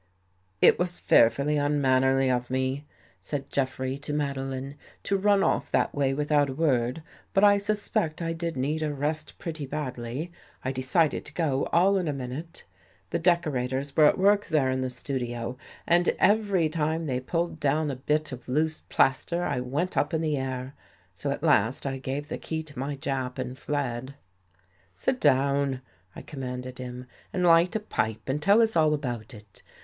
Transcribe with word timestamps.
"It 0.63 0.79
was 0.79 0.97
fearfully 0.97 1.57
unmannerly 1.57 2.31
of 2.31 2.49
me," 2.49 2.87
said 3.19 3.51
Jeff 3.51 3.77
rey 3.79 3.97
to 3.97 4.11
Madeline, 4.13 4.73
"to 5.03 5.15
run 5.15 5.43
off 5.43 5.69
that 5.69 5.93
way 5.93 6.11
without 6.11 6.49
a 6.49 6.53
word, 6.55 7.03
but 7.35 7.43
I 7.43 7.57
suspect 7.57 8.19
I 8.19 8.33
did 8.33 8.57
need 8.57 8.81
a 8.81 8.91
rest 8.91 9.37
pretty 9.37 9.67
badly. 9.67 10.31
I 10.65 10.71
decided 10.71 11.23
to 11.25 11.33
go 11.35 11.65
all 11.71 11.99
in 11.99 12.07
a 12.07 12.13
minute. 12.13 12.63
The 13.11 13.19
decorators 13.19 13.95
were 13.95 14.05
at 14.05 14.17
work 14.17 14.47
there 14.47 14.71
in 14.71 14.81
the 14.81 14.89
studio 14.89 15.55
and 15.85 16.09
every 16.17 16.67
time 16.67 17.05
they 17.05 17.19
3 17.19 17.19
THE 17.19 17.19
GHOST 17.23 17.31
GIRL 17.33 17.39
pulled 17.47 17.59
down 17.59 17.91
a 17.91 17.95
bit 17.95 18.31
of 18.31 18.49
loose 18.49 18.81
plaster, 18.89 19.43
I 19.43 19.59
went 19.59 19.95
up 19.95 20.15
in 20.15 20.21
the 20.21 20.35
air. 20.35 20.73
So 21.13 21.29
at 21.29 21.43
last 21.43 21.85
I 21.85 21.99
gave 21.99 22.27
the 22.27 22.39
key 22.39 22.63
to 22.63 22.79
my 22.79 22.95
Jap 22.97 23.37
and 23.37 23.55
fled."" 23.55 24.15
Sit 24.95 25.19
down," 25.21 25.83
I 26.15 26.23
commanded 26.23 26.79
him," 26.79 27.05
and 27.31 27.43
light 27.43 27.75
a 27.75 27.79
pipe, 27.79 28.27
and 28.27 28.41
tell 28.41 28.63
us 28.63 28.75
all 28.75 28.95
about 28.95 29.35
it. 29.35 29.61